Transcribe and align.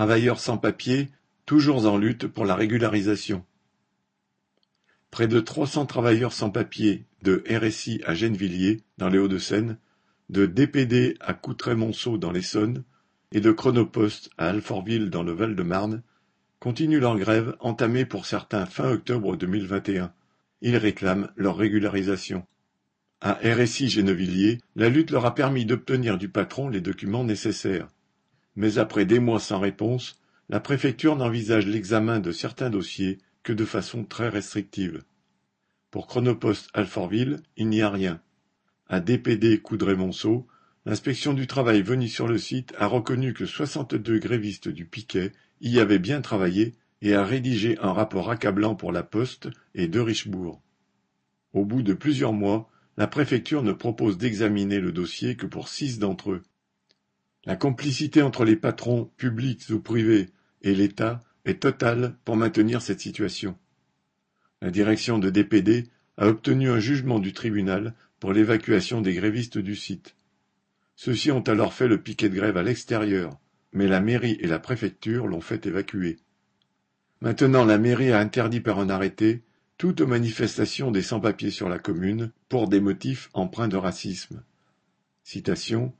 Travailleurs 0.00 0.40
sans-papiers, 0.40 1.10
toujours 1.44 1.84
en 1.84 1.98
lutte 1.98 2.26
pour 2.26 2.46
la 2.46 2.54
régularisation. 2.54 3.44
Près 5.10 5.28
de 5.28 5.40
trois 5.40 5.66
cents 5.66 5.84
travailleurs 5.84 6.32
sans-papiers 6.32 7.04
de 7.20 7.44
RSI 7.50 8.00
à 8.06 8.14
Gennevilliers, 8.14 8.80
dans 8.96 9.10
les 9.10 9.18
Hauts-de-Seine, 9.18 9.76
de 10.30 10.46
DPD 10.46 11.18
à 11.20 11.34
Coutray-Monceau 11.34 12.16
dans 12.16 12.30
l'Essonne 12.30 12.82
et 13.32 13.42
de 13.42 13.52
Chronopost 13.52 14.30
à 14.38 14.48
Alfortville 14.48 15.10
dans 15.10 15.22
le 15.22 15.32
Val-de-Marne 15.32 16.02
continuent 16.60 17.00
leur 17.00 17.18
grève 17.18 17.54
entamée 17.60 18.06
pour 18.06 18.24
certains 18.24 18.64
fin 18.64 18.90
octobre 18.92 19.36
2021. 19.36 20.14
Ils 20.62 20.78
réclament 20.78 21.28
leur 21.36 21.58
régularisation. 21.58 22.46
À 23.20 23.38
RSI 23.44 23.90
Gennevilliers, 23.90 24.62
la 24.76 24.88
lutte 24.88 25.10
leur 25.10 25.26
a 25.26 25.34
permis 25.34 25.66
d'obtenir 25.66 26.16
du 26.16 26.30
patron 26.30 26.70
les 26.70 26.80
documents 26.80 27.24
nécessaires. 27.24 27.88
Mais 28.56 28.78
après 28.78 29.04
des 29.04 29.20
mois 29.20 29.40
sans 29.40 29.60
réponse, 29.60 30.20
la 30.48 30.60
préfecture 30.60 31.16
n'envisage 31.16 31.66
l'examen 31.66 32.20
de 32.20 32.32
certains 32.32 32.70
dossiers 32.70 33.18
que 33.42 33.52
de 33.52 33.64
façon 33.64 34.04
très 34.04 34.28
restrictive. 34.28 35.02
Pour 35.90 36.06
Chronopost 36.06 36.68
Alfortville, 36.74 37.40
il 37.56 37.68
n'y 37.68 37.82
a 37.82 37.90
rien. 37.90 38.20
À 38.88 39.00
DPD 39.00 39.60
Coudray-Monceau, 39.60 40.46
l'inspection 40.86 41.32
du 41.32 41.46
travail 41.46 41.82
venue 41.82 42.08
sur 42.08 42.26
le 42.26 42.38
site 42.38 42.74
a 42.78 42.86
reconnu 42.86 43.34
que 43.34 43.46
62 43.46 44.18
grévistes 44.18 44.68
du 44.68 44.86
piquet 44.86 45.32
y 45.60 45.78
avaient 45.78 45.98
bien 45.98 46.20
travaillé 46.20 46.74
et 47.02 47.14
a 47.14 47.24
rédigé 47.24 47.78
un 47.80 47.92
rapport 47.92 48.30
accablant 48.30 48.74
pour 48.74 48.92
la 48.92 49.02
Poste 49.02 49.48
et 49.74 49.88
de 49.88 50.00
Richebourg. 50.00 50.60
Au 51.52 51.64
bout 51.64 51.82
de 51.82 51.94
plusieurs 51.94 52.32
mois, 52.32 52.70
la 52.96 53.06
préfecture 53.06 53.62
ne 53.62 53.72
propose 53.72 54.18
d'examiner 54.18 54.80
le 54.80 54.92
dossier 54.92 55.36
que 55.36 55.46
pour 55.46 55.68
six 55.68 55.98
d'entre 55.98 56.32
eux. 56.32 56.42
La 57.46 57.56
complicité 57.56 58.22
entre 58.22 58.44
les 58.44 58.56
patrons, 58.56 59.10
publics 59.16 59.70
ou 59.70 59.80
privés, 59.80 60.28
et 60.62 60.74
l'État 60.74 61.22
est 61.44 61.60
totale 61.60 62.16
pour 62.24 62.36
maintenir 62.36 62.82
cette 62.82 63.00
situation. 63.00 63.56
La 64.60 64.70
direction 64.70 65.18
de 65.18 65.30
DPD 65.30 65.88
a 66.18 66.26
obtenu 66.26 66.68
un 66.68 66.80
jugement 66.80 67.18
du 67.18 67.32
tribunal 67.32 67.94
pour 68.18 68.34
l'évacuation 68.34 69.00
des 69.00 69.14
grévistes 69.14 69.58
du 69.58 69.74
site. 69.74 70.14
Ceux-ci 70.96 71.30
ont 71.30 71.40
alors 71.40 71.72
fait 71.72 71.88
le 71.88 72.02
piquet 72.02 72.28
de 72.28 72.34
grève 72.34 72.58
à 72.58 72.62
l'extérieur, 72.62 73.38
mais 73.72 73.88
la 73.88 74.00
mairie 74.00 74.36
et 74.40 74.46
la 74.46 74.58
préfecture 74.58 75.26
l'ont 75.26 75.40
fait 75.40 75.64
évacuer. 75.64 76.18
Maintenant 77.22 77.64
la 77.64 77.78
mairie 77.78 78.12
a 78.12 78.20
interdit 78.20 78.60
par 78.60 78.78
un 78.78 78.90
arrêté 78.90 79.42
toute 79.78 80.02
manifestation 80.02 80.90
des 80.90 81.00
sans-papiers 81.00 81.50
sur 81.50 81.70
la 81.70 81.78
commune 81.78 82.32
pour 82.50 82.68
des 82.68 82.80
motifs 82.80 83.30
empreints 83.32 83.68
de 83.68 83.78
racisme. 83.78 84.42
Citation 85.24 85.94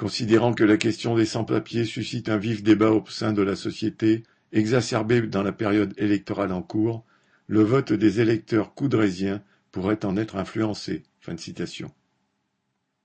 Considérant 0.00 0.54
que 0.54 0.64
la 0.64 0.78
question 0.78 1.14
des 1.14 1.26
sans-papiers 1.26 1.84
suscite 1.84 2.30
un 2.30 2.38
vif 2.38 2.62
débat 2.62 2.90
au 2.90 3.04
sein 3.06 3.34
de 3.34 3.42
la 3.42 3.54
société, 3.54 4.22
exacerbé 4.50 5.20
dans 5.20 5.42
la 5.42 5.52
période 5.52 5.92
électorale 5.98 6.52
en 6.52 6.62
cours, 6.62 7.04
le 7.48 7.60
vote 7.60 7.92
des 7.92 8.18
électeurs 8.18 8.72
coudrésiens 8.72 9.42
pourrait 9.72 10.02
en 10.06 10.16
être 10.16 10.36
influencé. 10.36 11.02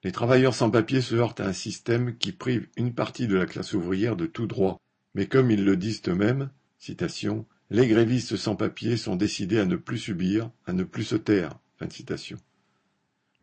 Les 0.06 0.12
travailleurs 0.14 0.56
sans 0.56 0.70
papiers 0.70 1.02
se 1.02 1.16
heurtent 1.16 1.42
à 1.42 1.48
un 1.48 1.52
système 1.52 2.16
qui 2.16 2.32
prive 2.32 2.70
une 2.78 2.94
partie 2.94 3.28
de 3.28 3.36
la 3.36 3.46
classe 3.46 3.74
ouvrière 3.74 4.16
de 4.16 4.26
tout 4.26 4.48
droit, 4.48 4.80
mais 5.16 5.28
comme 5.28 5.52
ils 5.52 5.66
le 5.66 5.76
disent 5.76 6.02
eux-mêmes, 6.08 6.50
citation, 6.80 7.46
les 7.72 7.88
grévistes 7.88 8.38
sans 8.38 8.56
papiers 8.56 8.96
sont 8.96 9.18
décidés 9.18 9.60
à 9.60 9.66
ne 9.66 9.76
plus 9.76 9.98
subir, 9.98 10.50
à 10.66 10.72
ne 10.72 10.86
plus 10.86 11.04
se 11.04 11.18
taire. 11.18 11.60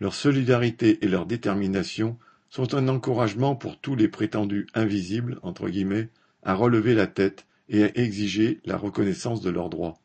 Leur 0.00 0.14
solidarité 0.14 1.05
et 1.05 1.09
leur 1.09 1.27
détermination 1.27 2.16
sont 2.53 2.75
un 2.75 2.86
encouragement 2.89 3.56
pour 3.56 3.78
tous 3.78 3.97
les 3.97 4.08
prétendus 4.08 4.67
invisibles, 4.75 5.41
entre 5.42 5.70
guillemets, 5.70 6.11
à 6.42 6.53
relever 6.55 6.92
la 6.94 7.06
tête 7.06 7.47
et 7.70 7.84
à 7.84 7.98
exiger 7.98 8.61
la 8.67 8.77
reconnaissance 8.77 9.41
de 9.41 9.48
leurs 9.48 9.70
droits. 9.70 9.98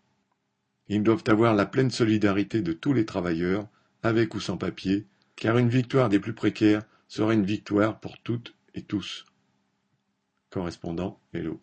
Ils 0.87 1.03
doivent 1.03 1.25
avoir 1.27 1.53
la 1.55 1.65
pleine 1.65 1.91
solidarité 1.91 2.61
de 2.61 2.71
tous 2.71 2.93
les 2.93 3.05
travailleurs, 3.05 3.67
avec 4.01 4.33
ou 4.33 4.39
sans 4.39 4.55
papier, 4.55 5.05
car 5.35 5.57
une 5.57 5.67
victoire 5.67 6.07
des 6.07 6.19
plus 6.19 6.31
précaires 6.31 6.83
serait 7.09 7.35
une 7.35 7.43
victoire 7.43 7.99
pour 7.99 8.17
toutes 8.19 8.55
et 8.75 8.81
tous. 8.81 9.25
Correspondant 10.49 11.19
Hello. 11.33 11.55